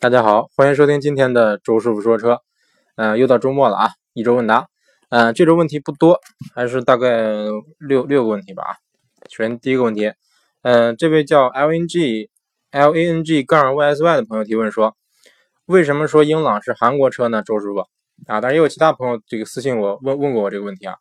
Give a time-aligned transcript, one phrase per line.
[0.00, 2.40] 大家好，欢迎收听今天的周师傅说车。
[2.94, 4.68] 嗯，又到周末了啊，一周问答。
[5.08, 6.20] 嗯，这周问题不多，
[6.54, 7.34] 还是大概
[7.80, 8.70] 六六个问题吧啊。
[9.28, 10.12] 首先第一个问题，
[10.62, 12.30] 嗯，这位叫 L N G
[12.70, 14.94] L A N G 杠 Y S Y 的朋友提问说，
[15.66, 17.42] 为什么说英朗是韩国车呢？
[17.42, 17.80] 周师傅
[18.32, 20.94] 啊，当然也有其他朋友这个私信我问问过我这个问题啊。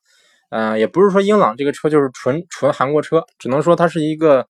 [0.50, 4.48] 嗯，也不是说英朗这个车就是纯纯韩国车，只能说它是一个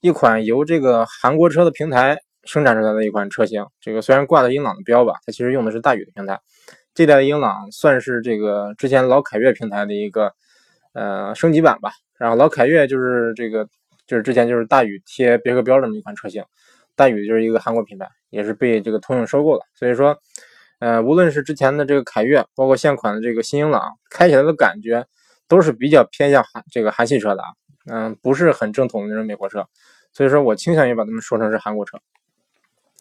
[0.00, 2.18] 一款由这个韩国车的平台。
[2.46, 6.40] 生产出来的一款车型，这个虽然挂的英朗的标吧，它其实用的是大宇的平台。
[6.94, 10.32] 这代的英朗算是这个之前老凯越平台的一个
[10.92, 11.90] 呃升级版吧。
[12.16, 13.66] 然后老凯越就是这个
[14.06, 16.44] 就是之前就是大宇贴别克标这么一款车型，
[16.94, 19.62] 大宇就是一个韩国品牌，也是被这个通用收购了。
[19.74, 20.16] 所以说，
[20.78, 25.04] 呃，无论是之前的这个凯越，包括现款的这个新英朗，开起来的感觉
[25.48, 27.48] 都是比较偏向韩这个韩系车的啊，
[27.90, 29.66] 嗯，不是很正统的那种美国车。
[30.12, 31.98] 所以说我倾向于把它们说成是韩国车。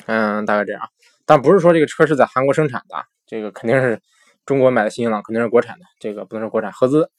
[0.05, 0.81] 嗯，大概这样，
[1.25, 4.01] 但不是说这个车是在韩国生产的，这个肯定是
[4.45, 7.09] 中国买的新英朗，肯定是国产的，这个不能说国产合资。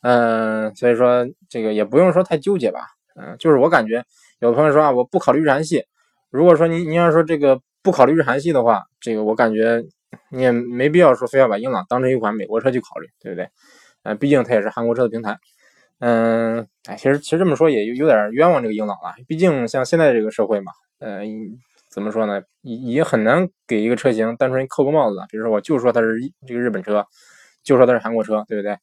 [0.00, 2.80] 嗯，所以说这个也不用说太纠结吧。
[3.14, 4.04] 嗯，就是我感觉
[4.40, 5.84] 有朋友说啊，我不考虑日韩系。
[6.30, 9.84] 如果说您您要说这个不考虑日韩系的话，这个我感觉
[10.30, 13.48] 你也没必要说非要把英朗当成一款美国车去考虑，对不对？
[14.02, 15.38] 呃，毕竟它也是韩国车的平台。
[16.00, 21.20] 嗯，哎，其实其实这么说也有有点冤枉这个英朗了，毕竟像现在这个社会嘛，呃。
[21.92, 22.42] 怎么说呢？
[22.62, 25.18] 也也很难给一个车型单纯扣个帽子。
[25.28, 27.04] 比如说，我就说它是这个日本车，
[27.62, 28.74] 就说它是韩国车，对不对？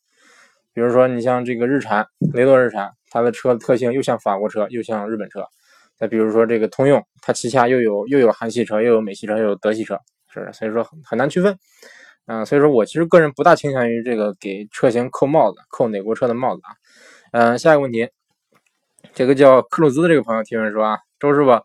[0.73, 5.43] 比如说，你像这个日产雷诺日产，它的车特性又像法国车，又像日本车。
[5.97, 9.97] 再比如说这个通用，它旗下又有又有韩系车，又有美系车，又有德系车，
[10.31, 10.53] 是不是？
[10.53, 11.57] 所以说很难区分。
[12.27, 16.69] 嗯，所以说我其实个人不大倾向于这个给车型扣帽子，扣哪国车的帽子啊？
[17.31, 18.07] 嗯，下一个问题，
[19.15, 21.59] 这个叫克鲁兹的这个朋友提问说啊，周师傅。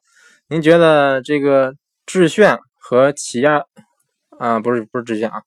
[0.49, 3.63] 您觉得这个致炫和起亚
[4.39, 5.43] 啊，不是不是致炫啊，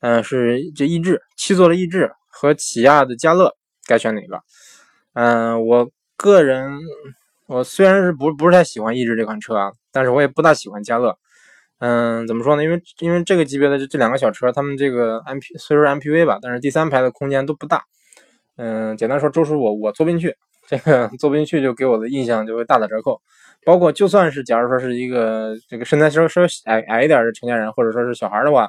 [0.00, 3.54] 嗯，是这逸致七座的逸致和起亚的嘉乐，
[3.86, 4.40] 该选哪个？
[5.12, 6.80] 嗯，我个人
[7.46, 11.16] 我虽然是不不是太喜欢逸致这款车啊，但是我也不大喜欢嘉乐。
[11.78, 12.64] 嗯，怎么说呢？
[12.64, 17.84] 因为因为这个级别的这这两个小车，他们这个 M P 虽说 M P V 吧，但是第三排的空间都不大。
[18.56, 20.34] 嗯，简单说，周叔我我坐不进去，
[20.66, 23.20] 这个坐不进去就给我的印象就会大打折扣。
[23.64, 28.68] 包括就算是假如说是一个这个身材稍稍矮矮一点的成年人，或者说是小孩的话，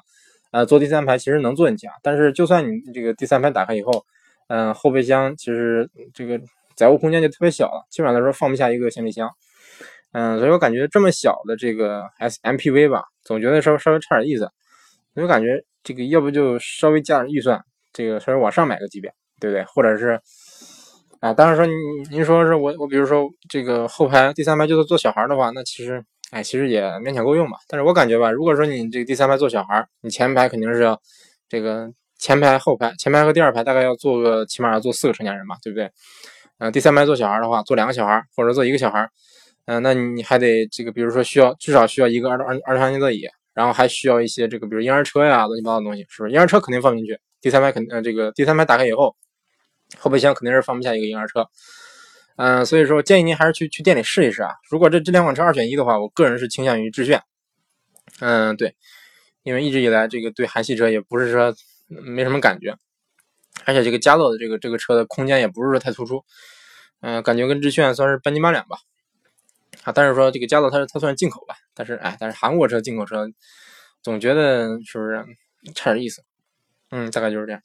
[0.52, 1.94] 呃，坐第三排其实能坐进去啊。
[2.02, 4.06] 但是就算你这个第三排打开以后，
[4.48, 6.40] 嗯，后备箱其实这个
[6.78, 9.30] 载物空间就特别小了，基本上来说放不下一个行李箱。
[10.14, 14.50] 嗯，所以我感觉这么小的这个 S MPV 吧，总觉得稍微稍微差点意思。
[15.14, 17.62] 我就感觉这个要不就稍微加点预算，
[17.92, 19.66] 这个稍微往上买个级别，对不对？
[19.66, 20.22] 或者是。
[21.26, 21.76] 啊，当然说您
[22.12, 27.58] 您说是我我比如说这个后排第三排就是坐小孩的话，那其实哎其实也勉强够用吧。
[27.68, 31.02] 但是我感觉吧，如果说你这个第三排坐小孩，你前排肯定是要
[31.50, 35.90] 这个前排后排前排和第二排大概要坐个起码要坐四个成年人吧，对不对？
[36.60, 39.10] 嗯，第三排坐小孩的话，坐两个小孩或者坐一个小孩，
[39.66, 43.24] 嗯，那你还得这个比如说需要至少需要一个儿儿儿童安全座椅，
[43.56, 46.36] 然后还需要一些这个比如婴儿车呀乱七八糟的东西，是不是？
[46.36, 49.16] 婴儿车肯定放进去，第三排肯呃这个第三排打开以后。
[50.00, 51.50] 后备箱肯定是放不下一个婴儿车，
[52.36, 54.52] 嗯，所以说建议您还是去去店里试一试啊。
[54.70, 57.22] 如果这这两款车二选一的话，我个人是倾向于致炫。
[58.20, 58.76] 嗯，对，
[59.44, 61.56] 因为一直以来这个对韩系车也不是说
[61.88, 62.78] 没什么感觉，
[63.66, 66.24] 而且这个嘉乐的这个这个车的空间也不是说太突出，
[67.02, 68.78] 嗯，感觉跟致炫算是半斤八两吧。
[69.84, 73.28] 啊，但是说这个嘉乐它它算进口吧，但是哎，但是韩国车进口车
[74.02, 75.24] 总觉得是不是
[75.74, 76.24] 差点意思？
[76.92, 77.62] 嗯，大概就是这样。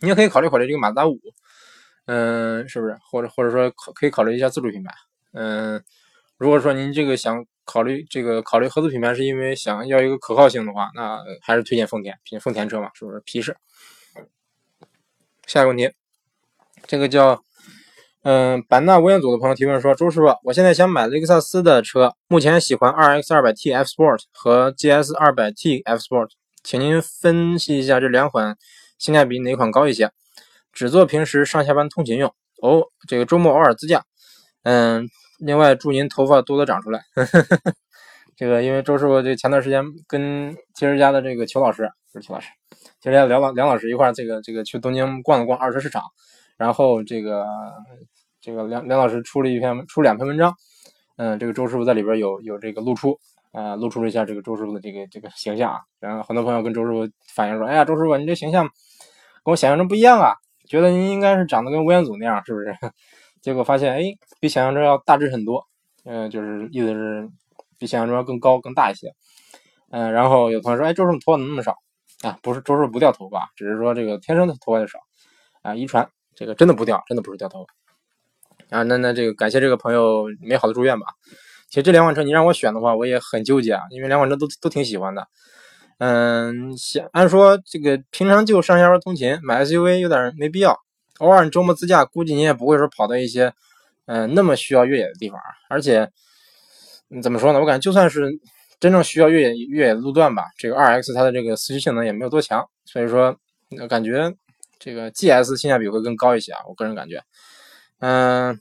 [0.00, 1.18] 你也可以考虑考虑这个马自达五，
[2.06, 2.96] 嗯，是不是？
[3.10, 4.92] 或者或者说可可以考虑一下自主品牌，
[5.32, 5.82] 嗯，
[6.36, 13.56] 如果说您这个想考虑这个考虑合资品牌，是因为想要一个可靠性的话，那还是推荐丰田，毕竟丰田车嘛，是不是皮实？
[15.46, 15.90] 下一个问题，
[16.86, 17.42] 这个叫
[18.22, 26.30] 嗯版纳吴彦祖的朋友提问说：周师傅，我现在想买雷克萨斯的车，目前喜欢 RX 200T F Sport 和 GS 200T F Sport，
[26.62, 28.56] 请您分析一下这两款。
[29.04, 30.10] 性价比哪款高一些？
[30.72, 32.84] 只做平时上下班通勤用哦。
[33.06, 34.02] 这个周末偶尔自驾。
[34.62, 35.06] 嗯，
[35.38, 37.02] 另外祝您头发多多长出来。
[38.34, 42.48] 这个因为周师傅这前段时间跟其实家的这个裘老师不是裘老师，
[42.98, 46.02] 其实家梁老梁老师一块儿这个这个去东京逛了逛二手市场，
[46.56, 47.44] 然后这个
[48.40, 50.54] 这个梁梁老师出了一篇出两篇文章。
[51.18, 53.18] 嗯，这个周师傅在里边有有这个露出。
[53.52, 58.68] 啊，露出了一下这个周师傅的这个这个形象啊，然后很多朋友跟周师傅反映说：“哎呀，周师傅，你这形象
[59.44, 60.34] 跟我想象中不一样啊，
[60.66, 62.74] 觉得您应该是长得跟吴彦祖那样，是不是？”
[63.42, 64.02] 结果发现，哎，
[64.40, 65.66] 比想象中要大致很多。
[66.06, 67.28] 嗯，就是意思是
[67.78, 69.12] 比想象中要更高更大一些。
[69.90, 71.76] 嗯，然后有朋友说，哎，周师傅头发怎么那么少
[72.22, 72.38] 啊？
[72.42, 74.98] 不是周叔不掉头发，只是说这个天生的头发就少
[75.60, 77.66] 啊，遗传这个真的不掉，真的不是掉头
[78.70, 78.82] 发啊。
[78.84, 81.06] 那那这个感谢这个朋友美好的祝愿吧。
[81.68, 85.28] 其实这两款车你让我选的话，我也很纠结啊，因为两款车都都挺喜欢的。
[85.98, 90.78] 嗯，想按说这个平常就上下班通勤，买 SUV 有点没必要。
[91.18, 93.52] 偶尔你周末自驾，估计你也不会说跑到一些
[94.06, 95.38] 嗯那么需要越野的地方。
[95.68, 96.10] 而且
[97.22, 97.60] 怎么说呢？
[97.60, 98.28] 我感觉就算是
[98.80, 103.36] 真正需要越野越野路段吧，这个 2X 它的这个四驱性能也没有多强，所以说
[103.88, 104.34] 感觉
[104.80, 106.58] 这个 GS 性价比会更高一些啊。
[106.68, 107.22] 我个人感觉，
[108.00, 108.60] 嗯，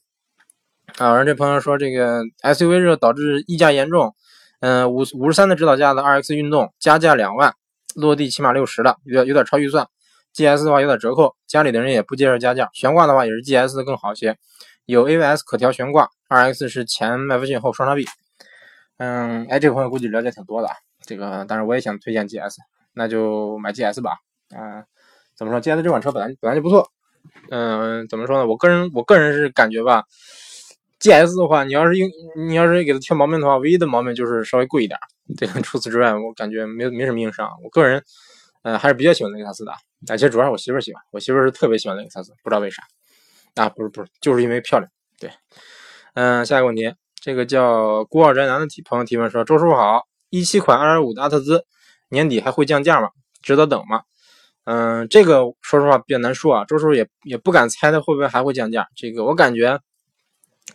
[0.98, 4.16] 啊，后这朋友说这个 SUV 热导致溢价严重。
[4.64, 7.54] 嗯，五五十三的指导价的二 X 运动加价两万，
[7.96, 9.86] 落地起码六十了，有点有点超预算。
[10.34, 12.70] GS 的话有点折扣，家里的人也不接受加价。
[12.72, 14.38] 悬挂的话也是 GS 更好一些，
[14.86, 18.06] 有 AVS 可调悬挂，二 X 是前麦弗逊后双叉臂。
[19.00, 20.70] 嗯，哎，这个朋友估计了解挺多的，
[21.06, 22.56] 这个当然我也想推荐 GS，
[22.94, 24.12] 那就买 GS 吧。
[24.56, 24.86] 嗯，
[25.36, 26.90] 怎么说？GS 这款车本来本来就不错。
[27.52, 28.48] 嗯，怎么说呢？
[28.48, 30.06] 我个人我个人是感觉吧。
[31.04, 32.10] G S 的话，你要是用
[32.48, 34.98] 你要是给它挑毛病的话，唯一的毛病就是稍微贵一点。
[35.38, 37.46] 对， 除此之外，我感觉没没什么硬伤。
[37.62, 38.02] 我个人，
[38.62, 39.74] 呃，还是比较喜欢雷克萨斯的。
[40.10, 42.82] 而且主要是我媳妇喜欢，我媳妇是特别喜欢雷克萨斯，不知道为啥。
[43.56, 44.90] 啊，不是不是，就是因为漂亮。
[45.20, 45.30] 对，
[46.14, 51.66] 嗯，下一个问题，这个叫孤傲宅男的提朋友提问说：周师傅好，一七款二点五的阿特兹
[52.08, 53.10] 年底还会降价吗？
[53.42, 54.04] 值得等吗？
[54.64, 56.64] 嗯，这个说实话比较难说啊。
[56.64, 58.88] 周师傅也也不敢猜它会不会还会降价。
[58.96, 59.78] 这个我感觉。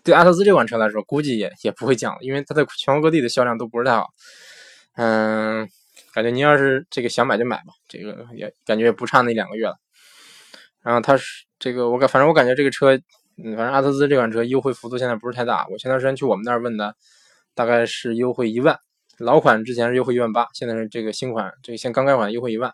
[0.04, 4.08] 对阿特兹这款车来说，估计也也不会降了，因为它在全国各地的销量都不是太好。
[4.96, 5.68] 嗯，
[6.12, 9.76] 感觉您要是这个想买就买吧，这个也感觉也不差那两个月了。
[10.82, 12.96] 然后它是这个，我感反正我感觉这个车，
[13.36, 15.66] 嗯，反正阿特兹这款车优惠幅度现在不是太大。
[15.70, 16.94] 我前段时间去我们那儿问的，
[17.54, 18.78] 大概是优惠一万，
[19.18, 22.72] 老款之前是优惠一万八，现在是这个新款，这个现刚改款优惠一万。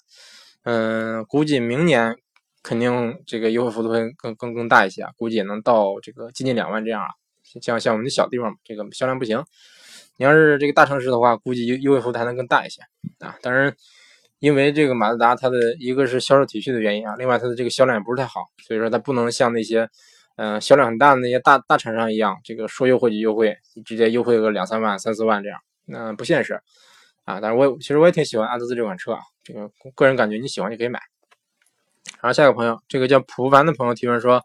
[0.65, 2.17] 嗯，估计明年。
[2.65, 7.09] 肯定这个优惠幅度会更更更大一些啊，估计也能到这个接近两万这样啊。
[7.61, 9.45] 像像我们的小地方，这个销量不行。
[10.17, 12.81] 你要是这个大城市的话，估计优优惠幅度还能更大一些
[13.19, 13.37] 啊。
[13.43, 13.75] 当然，
[14.39, 19.89] 因为这个马自达它的一个是销售体系的原因啊，另外它的这个销量也不是太好，所以说它不能像那些
[20.37, 26.59] 嗯销量很大的那些大大厂商一样，这个说优惠就优惠，直接优惠个两三万、三四万这样，那不现实
[27.25, 27.41] 啊。
[27.41, 31.01] 但是我其实我也挺喜欢阿特兹这款车啊，这个个人感觉你喜欢就可以买。
[32.25, 34.43] 然后下一个朋友，这个叫普凡的朋友提问说：“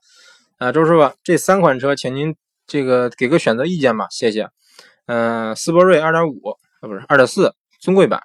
[0.60, 2.36] 啊，周师傅，这三款车，请您
[2.68, 4.50] 这个给个选择意见吧，谢谢。
[5.06, 8.22] 嗯，斯铂瑞2.5啊，不是2.4尊贵版，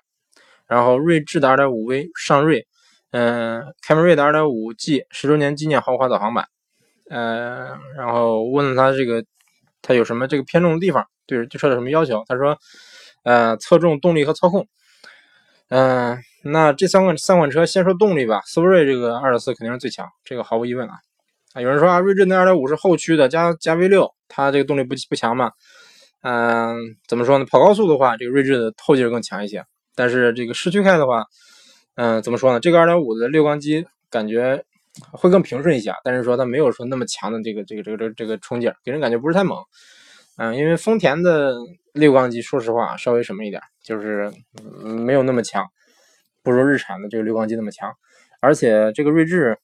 [0.67, 2.67] 然后锐志的 2.5V 尚锐，
[3.13, 6.49] 嗯，凯美瑞的 2.5G 十周年纪念豪华导航版。
[7.09, 9.25] 嗯，然后问了他这个
[9.83, 12.25] 他有什么这个偏重的地方，对对车有什么要求？
[12.27, 12.59] 他说，
[13.23, 14.67] 呃，侧重动力和操控。
[15.69, 18.43] 嗯。”那这三款三款车，先说动力吧。
[18.45, 20.97] 思铂睿这个二点四肯定是最强，这个毫无疑问啊。
[21.55, 25.53] 啊，有人说啊，锐志那二点五是后驱的，加加 V 六，它这个动力不不强嘛？
[26.23, 26.77] 嗯，
[27.09, 27.47] 怎么说呢？
[27.47, 29.65] 跑高速的话，这个锐志的后劲更强一些。
[29.95, 31.25] 但是这个市区开的话，
[31.95, 32.61] 嗯，怎么说呢？
[32.61, 34.63] 这个二点五的六缸机感觉
[35.13, 39.59] 会更平顺一些，但是说它没有说那么强的这个这个这个这个这个冲劲，给人感觉不是太猛。
[40.37, 41.55] 嗯，因为丰田的
[41.95, 44.31] 六缸机，说实话稍微什么一点，就是
[44.85, 45.65] 没有那么强。
[46.43, 47.91] 不如日产的这个六缸机那么强，
[48.41, 49.57] 而且这个锐志，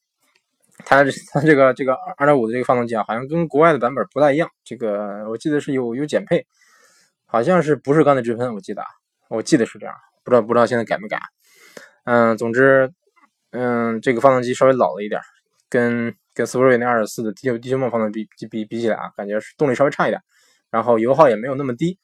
[0.78, 4.48] 它它这个这个二点五的这个发动机啊，好像跟国外的版本不太一样。
[4.64, 6.46] 这个我记得是有有减配，
[7.26, 8.54] 好像是不是缸内直喷？
[8.54, 8.88] 我记得啊，
[9.28, 9.94] 我记得是这样，
[10.24, 11.20] 不知道不知道现在改没改。
[12.04, 12.90] 嗯，总之，
[13.50, 15.20] 嗯，这个发动机稍微老了一点，
[15.68, 20.22] 跟跟斯铂瑞那二点四的地球地球梦发动机比比比起来啊，感觉是动力稍微差一点，
[20.70, 21.98] 然后油耗也没有那么低。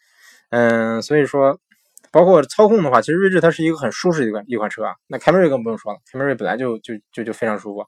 [0.50, 1.59] 嗯，所以说。
[2.12, 4.95] 包括操控的话，其实锐志它是一个很舒适的一款一款车啊。
[5.07, 7.85] 那凯美瑞更不用说了，凯美瑞本来就就就就非常舒服，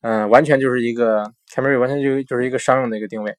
[0.00, 3.36] 嗯，完全就是一个凯美瑞完全就就是一个商用的一个定位。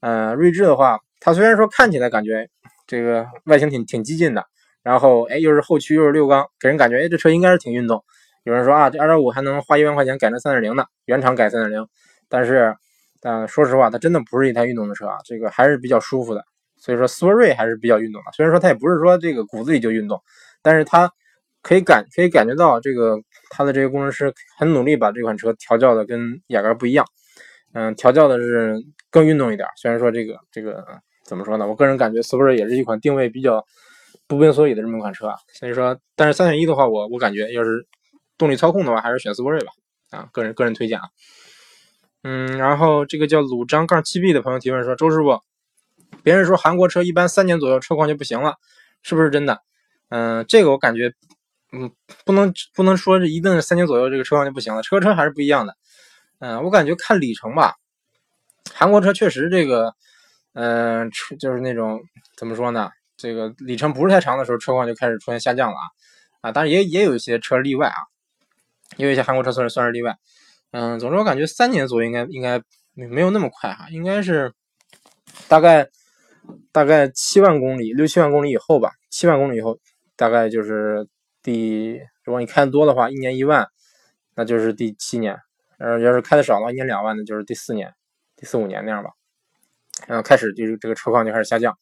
[0.00, 2.48] 呃，锐志的话，它虽然说看起来感觉
[2.86, 4.44] 这个外形挺挺激进的，
[4.84, 8.04] 然后哎又是后驱又是六缸，给人感觉哎这车应该是挺运动。
[8.44, 11.88] 有人说啊，这二点五还能花一万块钱改成三点零的，原厂改三点零，
[12.28, 12.76] 但是
[13.20, 16.44] 但说实话，它真的不是一台运动的车啊，这个还是比较舒服的。
[16.82, 18.32] 所以说，斯铂瑞还是比较运动的。
[18.32, 20.20] 虽然说它也不是说这个骨子里就运动，
[20.62, 21.08] 但是它
[21.62, 23.16] 可以感可以感觉到这个
[23.50, 27.06] 它的这个工程师很努力把这款车调教的跟雅阁不一样。
[27.72, 29.68] 嗯，调教的是更运动一点。
[29.76, 30.84] 虽然说这个这个
[31.24, 31.68] 怎么说呢？
[31.68, 33.64] 我个人感觉斯铂瑞也是一款定位比较
[34.26, 35.36] 不明所以的这么一款车啊。
[35.52, 37.86] 所以说，但是三选一的话，我我感觉要是
[38.36, 39.70] 动力操控的话，还是选斯铂瑞吧。
[40.10, 41.04] 啊，个人个人推荐啊。
[42.24, 45.38] 嗯，然后这个叫鲁章杠七 B 的朋友提问说：“周师傅。”
[46.22, 48.56] 别人说韩国车一般三年左右车况就不行了，
[49.02, 49.60] 是不是真的？
[50.08, 51.12] 嗯，这个我感觉，
[51.72, 51.90] 嗯，
[52.24, 55.76] 不能不能说是一定是三年左右这个车况就不行了，车车还是不一样的。
[56.38, 57.74] 嗯，我感觉看里程吧，
[58.74, 59.94] 韩国车确实这个，
[60.54, 62.00] 嗯，车就是那种
[62.36, 62.90] 怎么说呢？
[63.16, 65.84] 这个里程不是太长的时候，车况就开始出现下降了啊
[66.40, 66.52] 啊！
[66.52, 67.94] 当然也也有一些车例外啊，
[68.96, 70.16] 也有一些韩国车算是算是例外。
[70.72, 72.60] 嗯，总之我感觉三年左右应该应该
[72.94, 74.52] 没有那么快哈，应该是
[75.46, 75.88] 大概
[76.72, 79.78] 大概七万公里六七万公里以后吧，七万公里以后
[80.16, 81.06] 大概就是
[81.42, 83.66] 第如果你开的多的话，一年一万，
[84.34, 85.36] 那就是第七年。
[85.78, 87.92] 呃，要是开的少的话，一年两万的，就是第四年、
[88.36, 89.10] 第四五年那样吧。
[90.06, 91.76] 然后开始就是这个车况就开始下降。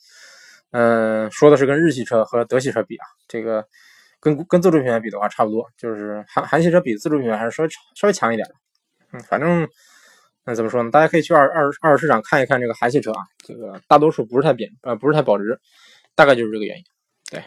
[0.71, 3.67] 嗯，说的是跟日系车和德系车比啊，这个
[4.19, 8.49] 跟跟自主品牌比的话差不多，就是韩韩系车比自主品牌还是稍微稍微强一点。
[9.13, 9.69] 嗯，反正
[10.51, 10.91] 那怎么说呢？
[10.91, 15.61] 大家可以去二二二手市场看一看这个韩系车啊，这个大多数不是太贬呃不是太保值，
[16.17, 16.85] 大概就是这个原因。
[17.31, 17.45] 对，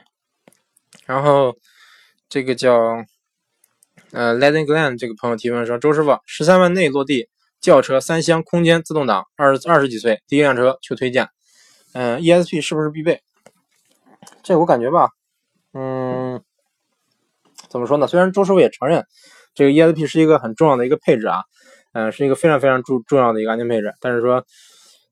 [1.06, 1.56] 然后
[2.30, 3.04] 这个叫。
[4.12, 7.30] 呃 l e d n Glen 这个朋友提问说：“周师傅，十三万内落地
[7.60, 11.30] 轿车三厢空间自动挡，二二十几岁，第一辆车求推荐。
[11.94, 13.24] 嗯，ESP 是不是必备？
[14.44, 15.10] 这我感觉吧，
[15.74, 16.44] 嗯，
[17.70, 18.06] 怎么说呢？
[18.06, 19.04] 虽然周师傅也承认
[19.56, 21.42] 这个 ESP 是一个很重要的一个配置啊，
[21.94, 24.44] 嗯，是一个非常非常重重要的一个安全配置，但是说，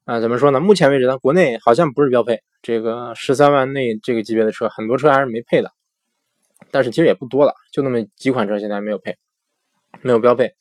[0.06, 0.60] 啊，怎么说呢？
[0.60, 2.40] 目前为止，咱国内好像不是标配。
[2.62, 5.72] 这个十三万内这个级别的车，很多车还是没配的。”
[6.70, 9.16] 但是其实也不多了，就那么几款车现在没有配，
[10.02, 10.52] 没有标配。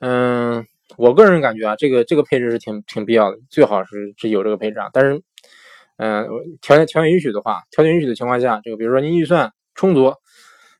[0.00, 4.90] 嗯，我个人感觉啊，这个这个配置是挺挺必要的，最好是是有这个配置啊。
[4.92, 5.22] 但是，
[5.96, 6.26] 嗯，
[6.60, 10.12] 条件条件允许的话，条件允许的情况下，这个比如说您预算充足，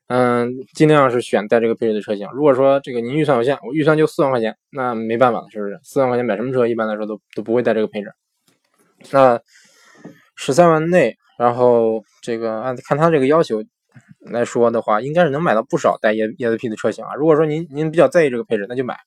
[0.09, 2.27] 嗯，尽量是选带这个配置的车型。
[2.33, 5.79] 如果说这个您预算有限，我预算就四万块钱，那没办法了，是不是？
[5.83, 8.11] 四万块钱买什么车，一般来说都都不会带这个配置。
[9.11, 9.39] 那
[10.35, 13.63] 十三万内，然后这个按看他这个要求。
[14.19, 17.15] 来说的话，应该是能买到不少带 E ESP 的车型啊。
[17.15, 18.97] 如果说您您比较在意这个配置，那就买。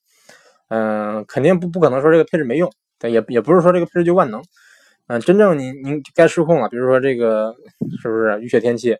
[0.69, 2.69] 嗯，肯定不不可能说这个配置没用，
[2.99, 4.43] 但也也不是说这个配置就万能。
[5.07, 7.55] 嗯，真正您您该失控了，比如说这个
[8.01, 8.97] 是不是雨雪天气？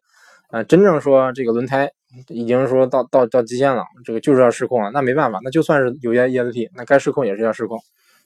[0.53, 1.89] 啊，真正说这个轮胎
[2.27, 7.79] 已经说到到到极限了，这个就是要失控了，那没办法，那就算是有 E ESP，那该失控也是要失控。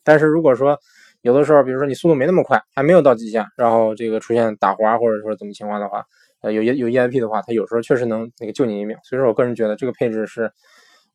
[0.03, 0.77] 但是如果说
[1.21, 6.03] 有的时候，比如说你速度没那么快，还没有到极限，然后这个出现打滑或者说怎么情况的话。
[6.41, 10.51] 呃，有有 EIP 的话，它有时候确实能那个救你一命，所以说我个人觉得这个配置是，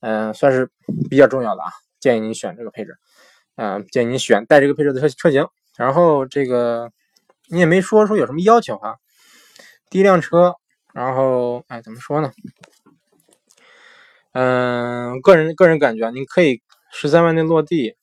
[0.00, 0.69] 嗯，算是
[1.09, 1.69] 比较重要的啊，
[2.00, 2.97] 建议你选这个配置，
[3.54, 5.47] 嗯，建议你选带这个配置的车车型。
[5.76, 6.90] 然后这个
[7.49, 8.97] 你也没说说有什么要求哈，
[9.90, 10.54] 第一辆车，
[10.92, 12.32] 然后哎，怎么说呢？
[14.32, 17.96] 嗯，个人个人感觉，你可以十三万内落地，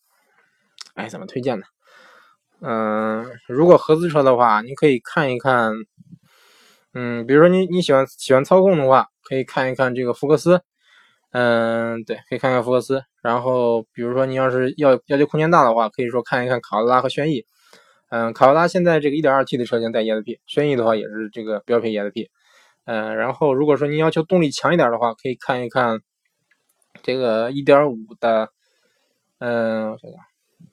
[0.96, 1.66] 哎，怎么推荐呢？
[2.62, 5.74] 嗯，如果合资车的话，你可以看一看。
[6.94, 10.62] 嗯，比如说你你喜欢喜欢操控的话，可以看一看这个福克斯。
[11.32, 13.04] 嗯，对，可以看看福克斯。
[13.22, 17.46] 然后，比如说你要是要要求空间大的话，可以说看一看卡罗拉和轩逸。
[18.10, 22.30] 嗯，卡罗拉现在这个 1.2T 的车型带 ESP，轩逸的话也是这个标配 ESP。
[22.92, 26.00] 嗯，然后如果说你要求动力强一点的话，可以看一看
[27.04, 28.50] 这个1.5的。
[29.38, 30.20] 嗯，我想想，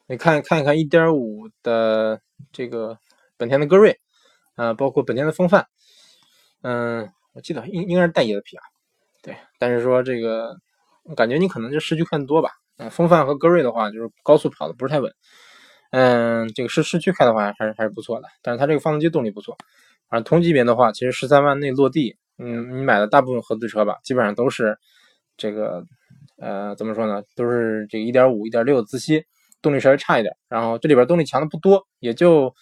[0.06, 2.98] 你看看一看1.5的这个
[3.36, 4.00] 本田的歌瑞，
[4.54, 5.66] 啊，包括本田的风范。
[6.62, 8.64] 嗯，我记得应应该是带 ESP 啊，
[9.22, 10.56] 对，但是说这个，
[11.14, 12.52] 感觉你可能就市区看的多吧。
[12.78, 15.12] 嗯，风范和歌瑞的话，就是高速跑的不是太稳。
[15.90, 18.28] 嗯，这个是市区开的话，还是还是不错的。
[18.40, 19.58] 但是它这个发动机动力不错。
[20.08, 24.78] 反正同级别的话，其实十三万内落地，嗯，你买的大部分合资车吧，基本上都是
[25.36, 25.84] 这个，
[26.38, 27.22] 呃，怎么说呢？
[27.34, 29.24] 都是这个1.5、1.6自吸，
[29.60, 30.36] 动力稍微差一点。
[30.48, 32.54] 然后这里边动力强的不多，也就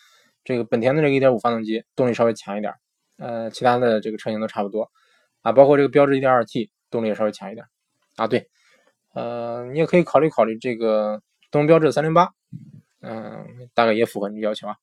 [0.45, 2.73] 这个本田的这个1.5发动机动力稍微强一点。
[3.19, 4.91] 呃，其他的这个车型都差不多
[5.43, 7.67] 啊，包括这个标致 1.2T 动力也稍微强一点
[8.17, 8.27] 啊。
[8.27, 8.49] 对，
[9.13, 11.21] 呃，你也可以考虑考虑这个
[11.51, 12.31] 东风标致308，
[13.03, 14.75] 嗯，大概也符合你的要求啊。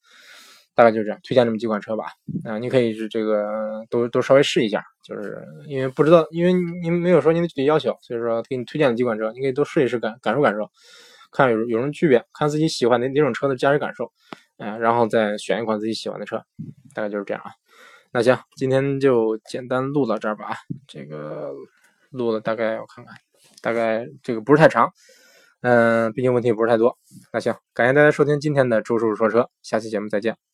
[0.82, 2.06] 大概就是这样，推荐这么几款车吧。
[2.44, 10.68] 啊，你可以是这个都都稍微试一下，就是因为不知道，因为您没有说您的具体要求，所以说给你推荐了几款车，你可以都试一试，感感受感受，
[11.32, 14.12] 看有有什么区别，看自己喜欢哪哪种车的驾驶感受，
[14.58, 16.44] 嗯，然后再选一款自己喜欢的车，
[16.96, 17.52] 大概就是这样啊。
[18.12, 20.56] 那行，今天就简单录到这儿吧啊，
[20.88, 21.52] 这个
[22.10, 23.14] 录了大概我看看，
[23.62, 24.92] 大概这个不是太长，
[25.62, 26.98] 嗯，毕竟问题不是太多。
[27.32, 30.51] 那行，感谢大家收听今天的周叔叔说车，下期节目再见。